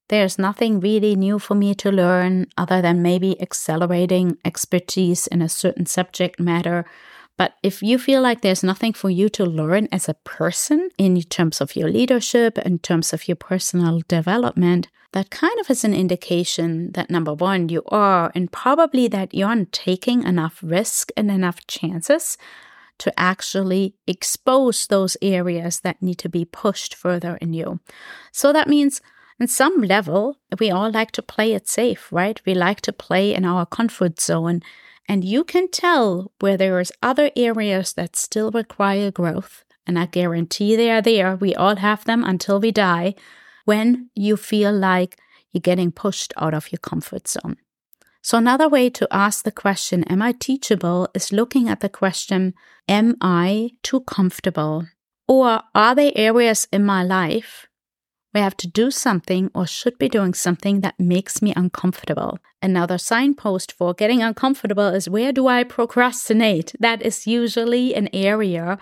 there's 0.08 0.38
nothing 0.38 0.80
really 0.80 1.16
new 1.16 1.38
for 1.38 1.54
me 1.54 1.75
to 1.76 1.90
learn 1.90 2.46
other 2.56 2.80
than 2.80 3.02
maybe 3.02 3.40
accelerating 3.40 4.38
expertise 4.44 5.26
in 5.26 5.42
a 5.42 5.48
certain 5.48 5.86
subject 5.86 6.38
matter. 6.38 6.84
But 7.36 7.54
if 7.62 7.82
you 7.82 7.98
feel 7.98 8.22
like 8.22 8.40
there's 8.40 8.62
nothing 8.62 8.92
for 8.92 9.10
you 9.10 9.28
to 9.30 9.44
learn 9.44 9.88
as 9.92 10.08
a 10.08 10.14
person 10.14 10.90
in 10.96 11.20
terms 11.22 11.60
of 11.60 11.76
your 11.76 11.90
leadership, 11.90 12.56
in 12.58 12.78
terms 12.78 13.12
of 13.12 13.28
your 13.28 13.36
personal 13.36 14.00
development, 14.08 14.88
that 15.12 15.30
kind 15.30 15.58
of 15.60 15.70
is 15.70 15.84
an 15.84 15.94
indication 15.94 16.92
that 16.92 17.10
number 17.10 17.34
one, 17.34 17.68
you 17.68 17.82
are, 17.88 18.32
and 18.34 18.52
probably 18.52 19.08
that 19.08 19.34
you 19.34 19.44
aren't 19.44 19.72
taking 19.72 20.22
enough 20.22 20.60
risk 20.62 21.10
and 21.16 21.30
enough 21.30 21.66
chances 21.66 22.38
to 22.98 23.12
actually 23.20 23.94
expose 24.06 24.86
those 24.86 25.16
areas 25.20 25.80
that 25.80 26.00
need 26.00 26.18
to 26.18 26.28
be 26.28 26.44
pushed 26.44 26.94
further 26.94 27.36
in 27.40 27.52
you. 27.52 27.80
So 28.32 28.52
that 28.52 28.68
means 28.68 29.02
on 29.40 29.49
some 29.49 29.83
level, 29.83 30.38
we 30.59 30.71
all 30.71 30.90
like 30.90 31.11
to 31.12 31.23
play 31.23 31.52
it 31.52 31.69
safe, 31.69 32.11
right? 32.11 32.40
We 32.47 32.55
like 32.55 32.81
to 32.83 32.93
play 32.93 33.35
in 33.35 33.45
our 33.45 33.66
comfort 33.66 34.21
zone. 34.21 34.62
And 35.09 35.25
you 35.25 35.45
can 35.45 35.71
tell 35.71 36.33
where 36.40 36.57
there's 36.57 36.93
other 37.02 37.31
areas 37.37 37.93
that 37.95 38.16
still 38.16 38.50
require 38.50 39.11
growth. 39.11 39.64
And 39.87 39.99
I 39.99 40.07
guarantee 40.07 40.75
they 40.75 40.90
are 40.90 41.02
there. 41.02 41.37
We 41.37 41.55
all 41.55 41.76
have 41.76 42.05
them 42.05 42.25
until 42.25 42.61
we 42.61 42.73
die 42.73 43.14
when 43.66 44.11
you 44.14 44.37
feel 44.37 44.73
like 44.73 45.19
you're 45.52 45.61
getting 45.61 45.93
pushed 45.93 46.33
out 46.37 46.55
of 46.55 46.73
your 46.73 46.78
comfort 46.78 47.28
zone. 47.28 47.57
So, 48.23 48.38
another 48.38 48.69
way 48.69 48.90
to 48.90 49.07
ask 49.12 49.45
the 49.45 49.52
question, 49.52 50.02
Am 50.05 50.21
I 50.21 50.33
teachable? 50.33 51.09
is 51.14 51.31
looking 51.31 51.69
at 51.69 51.81
the 51.81 51.88
question, 51.88 52.55
Am 52.88 53.16
I 53.21 53.71
too 53.85 54.00
comfortable? 54.00 54.87
Or 55.28 55.62
are 55.75 55.95
there 55.95 56.12
areas 56.16 56.66
in 56.73 56.85
my 56.85 57.05
life 57.05 57.69
I 58.37 58.40
have 58.40 58.57
to 58.59 58.69
do 58.69 58.90
something 58.90 59.50
or 59.55 59.66
should 59.66 59.99
be 59.99 60.09
doing 60.09 60.35
something 60.35 60.81
that 60.81 60.99
makes 60.99 61.40
me 61.40 61.52
uncomfortable. 61.57 62.38
Another 62.62 62.99
signpost 62.99 63.73
for 63.73 63.95
getting 63.95 64.23
uncomfortable 64.23 64.88
is 64.88 65.09
where 65.09 65.33
do 65.33 65.47
I 65.47 65.64
procrastinate? 65.64 66.75
That 66.81 67.02
is 67.02 67.26
usually 67.26 67.95
an 67.95 68.09
area 68.12 68.78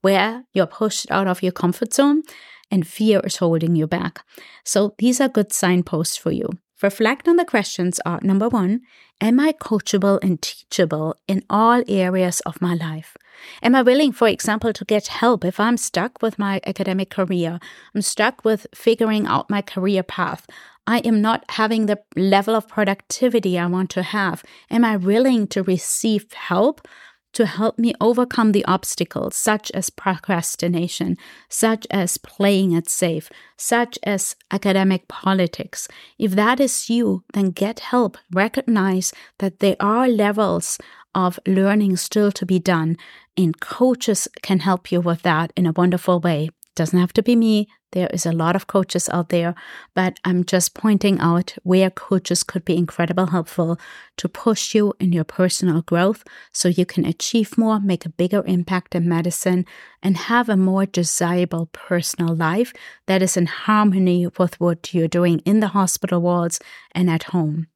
where 0.00 0.44
you're 0.52 0.66
pushed 0.66 1.10
out 1.10 1.26
of 1.26 1.42
your 1.42 1.52
comfort 1.52 1.94
zone 1.94 2.22
and 2.70 2.86
fear 2.86 3.20
is 3.20 3.36
holding 3.36 3.74
you 3.76 3.86
back. 3.86 4.24
So 4.64 4.94
these 4.98 5.20
are 5.20 5.28
good 5.28 5.52
signposts 5.52 6.16
for 6.16 6.30
you. 6.30 6.48
Reflect 6.84 7.26
on 7.26 7.36
the 7.36 7.46
questions 7.46 7.98
are 8.04 8.20
number 8.22 8.46
one, 8.46 8.82
am 9.18 9.40
I 9.40 9.52
coachable 9.52 10.18
and 10.22 10.42
teachable 10.42 11.16
in 11.26 11.42
all 11.48 11.82
areas 11.88 12.40
of 12.40 12.60
my 12.60 12.74
life? 12.74 13.16
Am 13.62 13.74
I 13.74 13.80
willing, 13.80 14.12
for 14.12 14.28
example, 14.28 14.70
to 14.74 14.84
get 14.84 15.06
help 15.06 15.46
if 15.46 15.58
I'm 15.58 15.78
stuck 15.78 16.20
with 16.20 16.38
my 16.38 16.60
academic 16.66 17.08
career? 17.08 17.58
I'm 17.94 18.02
stuck 18.02 18.44
with 18.44 18.66
figuring 18.74 19.26
out 19.26 19.48
my 19.48 19.62
career 19.62 20.02
path. 20.02 20.46
I 20.86 20.98
am 20.98 21.22
not 21.22 21.46
having 21.48 21.86
the 21.86 22.00
level 22.16 22.54
of 22.54 22.68
productivity 22.68 23.58
I 23.58 23.64
want 23.64 23.88
to 23.92 24.02
have. 24.02 24.42
Am 24.70 24.84
I 24.84 24.98
willing 24.98 25.46
to 25.48 25.62
receive 25.62 26.30
help 26.34 26.86
to 27.34 27.46
help 27.46 27.78
me 27.78 27.94
overcome 28.00 28.52
the 28.52 28.64
obstacles, 28.64 29.36
such 29.36 29.70
as 29.72 29.90
procrastination, 29.90 31.16
such 31.48 31.86
as 31.90 32.18
playing 32.18 32.72
it 32.72 32.88
safe, 32.88 33.30
such 33.56 33.98
as 34.02 34.36
academic 34.50 35.08
politics. 35.08 35.88
If 36.18 36.32
that 36.32 36.60
is 36.60 36.88
you, 36.88 37.24
then 37.32 37.50
get 37.50 37.80
help. 37.80 38.16
Recognize 38.32 39.12
that 39.38 39.58
there 39.58 39.76
are 39.80 40.08
levels 40.08 40.78
of 41.14 41.38
learning 41.46 41.96
still 41.96 42.32
to 42.32 42.46
be 42.46 42.58
done, 42.58 42.96
and 43.36 43.60
coaches 43.60 44.28
can 44.42 44.60
help 44.60 44.90
you 44.90 45.00
with 45.00 45.22
that 45.22 45.52
in 45.56 45.66
a 45.66 45.72
wonderful 45.72 46.20
way. 46.20 46.50
Doesn't 46.74 46.98
have 46.98 47.12
to 47.12 47.22
be 47.22 47.36
me. 47.36 47.68
There 47.92 48.08
is 48.12 48.26
a 48.26 48.32
lot 48.32 48.56
of 48.56 48.66
coaches 48.66 49.08
out 49.08 49.28
there, 49.28 49.54
but 49.94 50.18
I'm 50.24 50.42
just 50.42 50.74
pointing 50.74 51.20
out 51.20 51.54
where 51.62 51.90
coaches 51.90 52.42
could 52.42 52.64
be 52.64 52.76
incredibly 52.76 53.26
helpful 53.30 53.78
to 54.16 54.28
push 54.28 54.74
you 54.74 54.94
in 54.98 55.12
your 55.12 55.22
personal 55.22 55.82
growth 55.82 56.24
so 56.50 56.68
you 56.68 56.84
can 56.84 57.04
achieve 57.04 57.56
more, 57.56 57.78
make 57.78 58.04
a 58.04 58.08
bigger 58.08 58.42
impact 58.46 58.96
in 58.96 59.08
medicine, 59.08 59.64
and 60.02 60.16
have 60.16 60.48
a 60.48 60.56
more 60.56 60.86
desirable 60.86 61.66
personal 61.66 62.34
life 62.34 62.72
that 63.06 63.22
is 63.22 63.36
in 63.36 63.46
harmony 63.46 64.26
with 64.26 64.58
what 64.58 64.92
you're 64.92 65.06
doing 65.06 65.38
in 65.40 65.60
the 65.60 65.68
hospital 65.68 66.20
wards 66.20 66.58
and 66.90 67.08
at 67.08 67.24
home. 67.24 67.68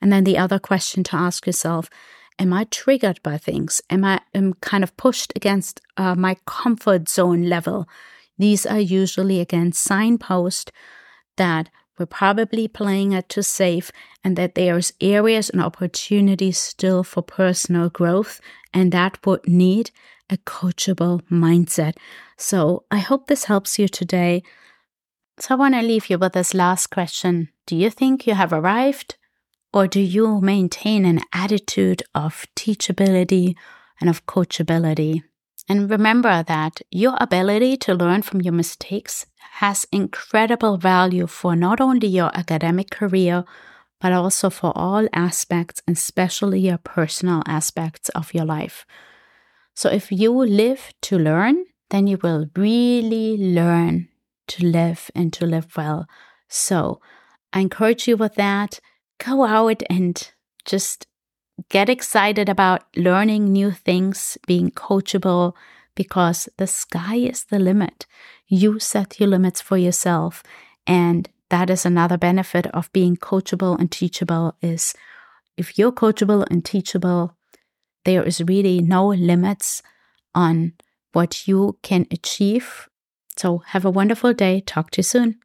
And 0.00 0.10
then 0.10 0.24
the 0.24 0.38
other 0.38 0.58
question 0.58 1.04
to 1.04 1.16
ask 1.16 1.46
yourself 1.46 1.90
am 2.38 2.54
I 2.54 2.64
triggered 2.64 3.22
by 3.22 3.36
things? 3.36 3.82
Am 3.90 4.02
I 4.02 4.22
am 4.32 4.54
kind 4.54 4.82
of 4.82 4.96
pushed 4.96 5.30
against 5.36 5.82
uh, 5.98 6.14
my 6.14 6.36
comfort 6.46 7.06
zone 7.06 7.42
level? 7.42 7.86
These 8.40 8.64
are 8.64 8.80
usually, 8.80 9.38
again, 9.38 9.72
signposts 9.72 10.72
that 11.36 11.68
we're 11.98 12.06
probably 12.06 12.68
playing 12.68 13.12
it 13.12 13.28
too 13.28 13.42
safe 13.42 13.92
and 14.24 14.34
that 14.36 14.54
there's 14.54 14.94
areas 14.98 15.50
and 15.50 15.60
opportunities 15.60 16.58
still 16.58 17.04
for 17.04 17.20
personal 17.22 17.90
growth 17.90 18.40
and 18.72 18.92
that 18.92 19.18
would 19.26 19.46
need 19.46 19.90
a 20.30 20.38
coachable 20.38 21.20
mindset. 21.30 21.98
So 22.38 22.84
I 22.90 23.00
hope 23.00 23.26
this 23.26 23.44
helps 23.44 23.78
you 23.78 23.88
today. 23.88 24.42
So 25.38 25.54
I 25.54 25.58
want 25.58 25.74
to 25.74 25.82
leave 25.82 26.08
you 26.08 26.16
with 26.16 26.32
this 26.32 26.54
last 26.54 26.86
question. 26.86 27.50
Do 27.66 27.76
you 27.76 27.90
think 27.90 28.26
you 28.26 28.32
have 28.32 28.54
arrived 28.54 29.18
or 29.74 29.86
do 29.86 30.00
you 30.00 30.40
maintain 30.40 31.04
an 31.04 31.20
attitude 31.34 32.02
of 32.14 32.46
teachability 32.56 33.54
and 34.00 34.08
of 34.08 34.24
coachability? 34.24 35.24
And 35.68 35.90
remember 35.90 36.42
that 36.42 36.80
your 36.90 37.16
ability 37.20 37.76
to 37.78 37.94
learn 37.94 38.22
from 38.22 38.40
your 38.40 38.52
mistakes 38.52 39.26
has 39.60 39.86
incredible 39.92 40.78
value 40.78 41.26
for 41.26 41.54
not 41.54 41.80
only 41.80 42.08
your 42.08 42.30
academic 42.34 42.90
career, 42.90 43.44
but 44.00 44.12
also 44.12 44.50
for 44.50 44.72
all 44.74 45.06
aspects, 45.12 45.82
and 45.86 45.96
especially 45.96 46.60
your 46.60 46.78
personal 46.78 47.42
aspects 47.46 48.08
of 48.10 48.32
your 48.32 48.46
life. 48.46 48.86
So 49.74 49.90
if 49.90 50.10
you 50.10 50.32
live 50.32 50.92
to 51.02 51.18
learn, 51.18 51.64
then 51.90 52.06
you 52.06 52.18
will 52.22 52.46
really 52.56 53.36
learn 53.36 54.08
to 54.48 54.66
live 54.66 55.10
and 55.14 55.32
to 55.34 55.46
live 55.46 55.76
well. 55.76 56.06
So 56.48 57.00
I 57.52 57.60
encourage 57.60 58.08
you 58.08 58.16
with 58.16 58.34
that. 58.36 58.80
Go 59.18 59.44
out 59.44 59.82
and 59.90 60.32
just 60.64 61.06
get 61.68 61.88
excited 61.88 62.48
about 62.48 62.84
learning 62.96 63.52
new 63.52 63.70
things, 63.70 64.38
being 64.46 64.70
coachable, 64.70 65.54
because 65.94 66.48
the 66.56 66.66
sky 66.66 67.16
is 67.16 67.44
the 67.44 67.58
limit. 67.58 68.06
You 68.46 68.78
set 68.78 69.20
your 69.20 69.28
limits 69.28 69.60
for 69.60 69.76
yourself. 69.76 70.42
And 70.86 71.28
that 71.50 71.68
is 71.68 71.84
another 71.84 72.16
benefit 72.16 72.66
of 72.68 72.92
being 72.92 73.16
coachable 73.16 73.78
and 73.78 73.90
teachable 73.90 74.56
is 74.62 74.94
if 75.56 75.78
you're 75.78 75.92
coachable 75.92 76.46
and 76.50 76.64
teachable, 76.64 77.36
there 78.04 78.22
is 78.22 78.40
really 78.40 78.80
no 78.80 79.08
limits 79.08 79.82
on 80.34 80.72
what 81.12 81.46
you 81.46 81.76
can 81.82 82.06
achieve. 82.10 82.88
So 83.36 83.58
have 83.66 83.84
a 83.84 83.90
wonderful 83.90 84.32
day. 84.32 84.62
Talk 84.62 84.90
to 84.92 84.98
you 85.00 85.02
soon. 85.02 85.38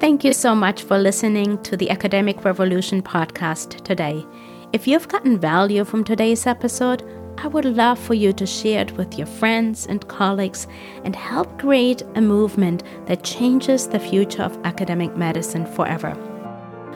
Thank 0.00 0.24
you 0.24 0.32
so 0.32 0.54
much 0.54 0.82
for 0.82 0.98
listening 0.98 1.62
to 1.62 1.76
the 1.76 1.88
Academic 1.88 2.44
Revolution 2.44 3.00
podcast 3.00 3.82
today. 3.84 4.26
If 4.74 4.86
you've 4.88 5.06
gotten 5.06 5.38
value 5.38 5.84
from 5.84 6.02
today's 6.02 6.48
episode, 6.48 7.04
I 7.38 7.46
would 7.46 7.64
love 7.64 7.96
for 7.96 8.14
you 8.14 8.32
to 8.32 8.44
share 8.44 8.80
it 8.80 8.90
with 8.96 9.16
your 9.16 9.28
friends 9.28 9.86
and 9.86 10.08
colleagues 10.08 10.66
and 11.04 11.14
help 11.14 11.60
create 11.60 12.02
a 12.16 12.20
movement 12.20 12.82
that 13.06 13.22
changes 13.22 13.86
the 13.86 14.00
future 14.00 14.42
of 14.42 14.58
academic 14.64 15.16
medicine 15.16 15.64
forever. 15.64 16.16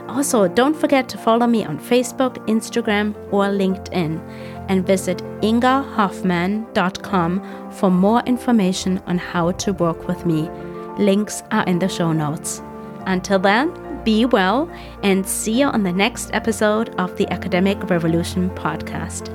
Also, 0.09 0.49
don't 0.49 0.75
forget 0.75 1.09
to 1.11 1.19
follow 1.19 1.47
me 1.47 1.65
on 1.65 1.79
Facebook, 1.79 2.45
Instagram, 2.49 3.15
or 3.33 3.45
LinkedIn 3.45 4.19
and 4.69 4.85
visit 4.85 5.19
ingahofmann.com 5.43 7.71
for 7.71 7.93
more 7.93 8.23
information 8.27 9.01
on 9.07 9.19
how 9.19 9.53
to 9.53 9.73
work 9.75 10.09
with 10.09 10.27
me. 10.27 10.51
Links 10.99 11.45
are 11.53 11.65
in 11.67 11.79
the 11.79 11.89
show 11.89 12.13
notes. 12.13 12.61
Until 13.07 13.39
then, 13.39 13.73
be 14.09 14.25
well 14.25 14.71
and 15.03 15.29
see 15.29 15.61
you 15.61 15.67
on 15.67 15.83
the 15.83 15.93
next 15.93 16.31
episode 16.33 16.89
of 16.99 17.15
the 17.19 17.31
Academic 17.31 17.91
Revolution 17.91 18.49
podcast. 18.55 19.29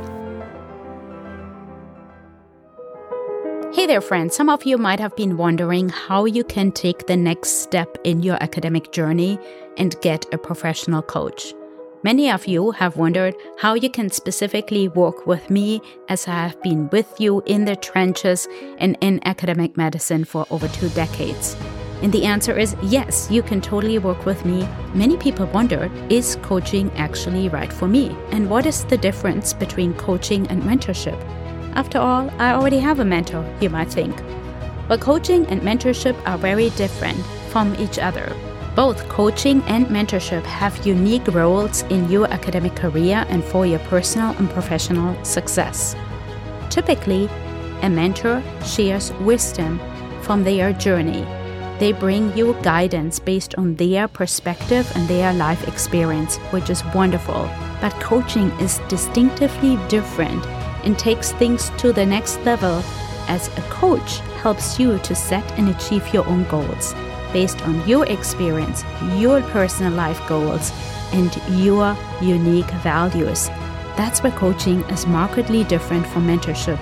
Hey 3.76 3.86
there, 3.86 4.02
friends. 4.02 4.36
Some 4.36 4.50
of 4.50 4.64
you 4.64 4.80
might 4.80 5.00
have 5.00 5.16
been 5.16 5.38
wondering 5.38 5.90
how 5.90 6.26
you 6.26 6.44
can 6.44 6.72
take 6.72 7.06
the 7.06 7.16
next 7.16 7.62
step 7.62 8.00
in 8.04 8.24
your 8.24 8.42
academic 8.42 8.92
journey 8.92 9.38
and 9.78 9.96
get 10.02 10.26
a 10.34 10.40
professional 10.40 11.04
coach. 11.04 11.54
Many 12.02 12.32
of 12.32 12.48
you 12.48 12.72
have 12.72 12.98
wondered 12.98 13.36
how 13.60 13.76
you 13.76 13.92
can 13.92 14.10
specifically 14.10 14.88
work 14.88 15.28
with 15.28 15.52
me 15.52 15.82
as 16.10 16.28
I 16.28 16.48
have 16.48 16.60
been 16.64 16.90
with 16.90 17.22
you 17.22 17.44
in 17.46 17.66
the 17.66 17.76
trenches 17.76 18.48
and 18.80 18.98
in 19.02 19.20
academic 19.24 19.78
medicine 19.78 20.26
for 20.26 20.48
over 20.50 20.68
two 20.68 20.90
decades. 20.90 21.56
And 22.04 22.12
the 22.12 22.26
answer 22.26 22.60
is 22.60 22.76
yes, 22.84 23.32
you 23.32 23.42
can 23.42 23.62
totally 23.62 23.98
work 23.98 24.26
with 24.26 24.44
me. 24.44 24.68
Many 24.94 25.16
people 25.16 25.46
wonder 25.48 25.90
is 26.10 26.36
coaching 26.42 26.92
actually 26.98 27.48
right 27.48 27.72
for 27.72 27.88
me? 27.88 28.16
And 28.32 28.50
what 28.50 28.66
is 28.66 28.84
the 28.84 28.98
difference 28.98 29.54
between 29.54 29.94
coaching 29.94 30.46
and 30.48 30.62
mentorship? 30.64 31.18
After 31.76 32.00
all, 32.00 32.30
I 32.40 32.52
already 32.52 32.80
have 32.80 33.00
a 33.00 33.06
mentor, 33.06 33.44
you 33.62 33.70
might 33.70 33.90
think. 33.90 34.22
But 34.90 35.00
coaching 35.00 35.46
and 35.48 35.62
mentorship 35.62 36.16
are 36.28 36.38
very 36.38 36.72
different 36.72 37.18
from 37.50 37.74
each 37.76 37.98
other. 37.98 38.36
Both 38.76 39.08
coaching 39.08 39.62
and 39.68 39.86
mentorship 39.88 40.44
have 40.44 40.86
unique 40.86 41.28
roles 41.28 41.84
in 41.84 42.10
your 42.10 42.28
academic 42.28 42.76
career 42.76 43.26
and 43.30 43.46
for 43.46 43.66
your 43.66 43.80
personal 43.80 44.36
and 44.40 44.50
professional 44.50 45.16
success. 45.24 45.96
Typically, 46.70 47.30
a 47.82 47.90
mentor 47.90 48.44
shares 48.66 49.14
wisdom 49.22 49.80
from 50.22 50.44
their 50.44 50.74
journey. 50.74 51.26
They 51.80 51.92
bring 51.92 52.36
you 52.38 52.56
guidance 52.62 53.20
based 53.20 53.56
on 53.56 53.76
their 53.76 54.08
perspective 54.08 54.92
and 54.96 55.08
their 55.08 55.34
life 55.34 55.68
experience, 55.68 56.38
which 56.52 56.70
is 56.70 56.86
wonderful. 56.94 57.50
But 57.82 57.94
coaching 58.00 58.52
is 58.60 58.80
distinctively 58.88 59.78
different 59.88 60.46
and 60.84 60.98
takes 60.98 61.32
things 61.34 61.72
to 61.78 61.92
the 61.92 62.06
next 62.06 62.40
level 62.42 62.84
as 63.28 63.48
a 63.58 63.62
coach 63.64 64.20
helps 64.42 64.80
you 64.80 65.00
to 65.00 65.16
set 65.16 65.50
and 65.58 65.70
achieve 65.70 66.14
your 66.14 66.28
own 66.28 66.44
goals 66.46 66.94
based 67.32 67.62
on 67.64 67.88
your 67.88 68.06
experience, 68.06 68.84
your 69.18 69.42
personal 69.42 69.92
life 69.94 70.22
goals, 70.28 70.72
and 71.12 71.36
your 71.60 71.98
unique 72.22 72.70
values. 72.84 73.48
That's 73.98 74.22
where 74.22 74.32
coaching 74.34 74.82
is 74.84 75.08
markedly 75.08 75.64
different 75.64 76.06
from 76.08 76.28
mentorship. 76.28 76.80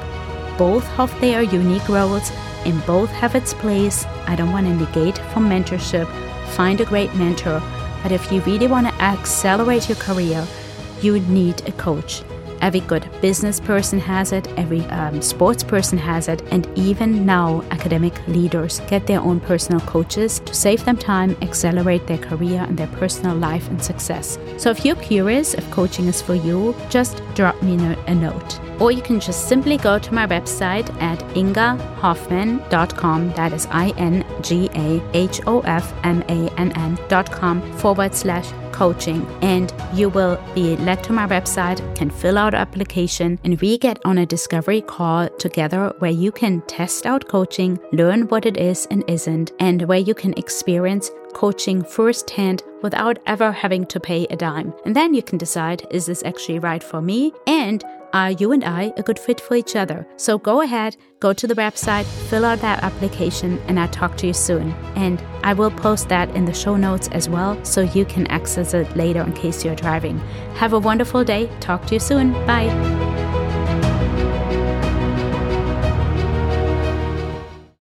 Both 0.58 0.86
have 0.98 1.14
their 1.22 1.42
unique 1.42 1.88
roles 1.88 2.32
and 2.66 2.86
both 2.86 3.10
have 3.10 3.36
its 3.36 3.54
place. 3.54 4.06
I 4.28 4.36
don't 4.36 4.52
want 4.52 4.68
to 4.68 4.74
negate 4.74 5.18
from 5.32 5.50
mentorship. 5.50 6.08
Find 6.56 6.80
a 6.82 6.86
great 6.86 7.14
mentor. 7.16 7.62
But 8.04 8.12
if 8.12 8.32
you 8.32 8.42
really 8.42 8.68
want 8.68 8.88
to 8.88 8.94
accelerate 9.02 9.88
your 9.88 9.98
career, 9.98 10.46
you 11.02 11.20
need 11.22 11.68
a 11.68 11.72
coach. 11.74 12.24
Every 12.62 12.82
good 12.82 13.10
business 13.22 13.60
person 13.60 14.00
has 14.00 14.32
it, 14.32 14.48
every 14.58 14.82
um, 14.86 15.22
sports 15.22 15.64
person 15.64 15.98
has 15.98 16.28
it, 16.28 16.44
and 16.52 16.68
even 16.78 17.26
now, 17.26 17.64
academic 17.72 18.14
leaders 18.28 18.80
get 18.82 19.08
their 19.08 19.20
own 19.20 19.40
personal 19.40 19.82
coaches 19.82 20.40
to 20.42 20.54
save 20.54 20.86
them 20.86 20.98
time, 20.98 21.36
accelerate 21.42 22.06
their 22.06 22.20
career 22.20 22.62
and 22.62 22.78
their 22.78 22.88
personal 22.88 23.36
life 23.36 23.68
and 23.70 23.84
success. 23.84 24.38
So, 24.58 24.70
if 24.70 24.86
you're 24.86 24.96
curious 24.96 25.56
if 25.56 25.70
coaching 25.72 26.06
is 26.06 26.22
for 26.22 26.36
you, 26.36 26.76
just 26.90 27.24
drop 27.34 27.60
me 27.64 27.76
a 28.08 28.14
note. 28.14 28.60
Or 28.80 28.92
you 28.92 29.02
can 29.02 29.20
just 29.20 29.48
simply 29.48 29.78
go 29.78 29.98
to 29.98 30.14
my 30.14 30.28
website 30.28 30.90
at 31.02 31.20
ingahofmann.com, 31.36 33.34
that 33.34 33.54
is 33.54 33.68
I 33.72 33.90
N 33.98 34.26
G 34.42 34.70
A 34.74 35.02
H 35.14 35.42
O 35.48 35.62
F 35.62 35.94
M 36.04 36.22
A 36.30 36.50
N 36.60 36.72
N.com 36.74 37.62
forward 37.78 38.14
slash 38.14 38.52
coaching 38.82 39.24
and 39.44 39.72
you 39.94 40.10
will 40.10 40.44
be 40.56 40.76
led 40.78 41.04
to 41.04 41.14
my 41.14 41.28
website, 41.28 41.80
can 41.96 42.10
fill 42.10 42.36
out 42.36 42.56
application 42.56 43.38
and 43.44 43.62
we 43.62 43.78
get 43.78 44.00
on 44.06 44.18
a 44.18 44.26
discovery 44.26 44.82
call 44.82 45.30
together 45.38 45.94
where 46.00 46.10
you 46.10 46.32
can 46.32 46.62
test 46.62 47.06
out 47.06 47.28
coaching, 47.28 47.78
learn 47.92 48.28
what 48.30 48.48
it 48.48 48.58
is 48.58 48.88
and 48.90 49.08
isn't, 49.08 49.52
and 49.60 49.84
where 49.84 50.00
you 50.00 50.16
can 50.16 50.34
experience 50.34 51.12
coaching 51.34 51.84
firsthand 51.84 52.64
without 52.82 53.20
ever 53.28 53.52
having 53.52 53.86
to 53.86 54.00
pay 54.00 54.26
a 54.32 54.36
dime. 54.36 54.74
And 54.84 54.96
then 54.96 55.14
you 55.14 55.22
can 55.22 55.38
decide 55.38 55.86
is 55.92 56.08
this 56.08 56.24
actually 56.24 56.58
right 56.58 56.84
for 56.84 57.04
me 57.04 57.34
and 57.46 57.84
are 58.14 58.32
you 58.32 58.52
and 58.52 58.64
I 58.64 58.94
a 58.98 59.04
good 59.04 59.20
fit 59.20 59.40
for 59.40 59.56
each 59.56 59.76
other? 59.76 60.08
So 60.18 60.38
go 60.38 60.62
ahead, 60.62 60.98
go 61.20 61.34
to 61.34 61.48
the 61.48 61.56
website, 61.56 62.06
fill 62.30 62.46
out 62.46 62.60
that 62.60 62.84
application, 62.84 63.60
and 63.68 63.80
I'll 63.80 63.88
talk 63.88 64.18
to 64.18 64.28
you 64.28 64.34
soon. 64.34 64.72
And 64.96 65.22
I 65.44 65.54
will 65.54 65.72
post 65.72 66.10
that 66.10 66.30
in 66.36 66.46
the 66.46 66.54
show 66.54 66.76
notes 66.76 67.08
as 67.10 67.30
well 67.30 67.64
so 67.64 67.82
you 67.82 68.06
can 68.06 68.28
access 68.28 68.74
it 68.74 68.96
later 68.96 69.22
in 69.22 69.34
case 69.34 69.64
you're 69.64 69.76
driving. 69.76 70.20
Have 70.56 70.74
a 70.74 70.80
wonderful 70.80 71.24
day. 71.24 71.50
Talk 71.60 71.86
to 71.88 71.96
you 71.96 72.00
soon. 72.00 72.34
Bye. 72.46 73.11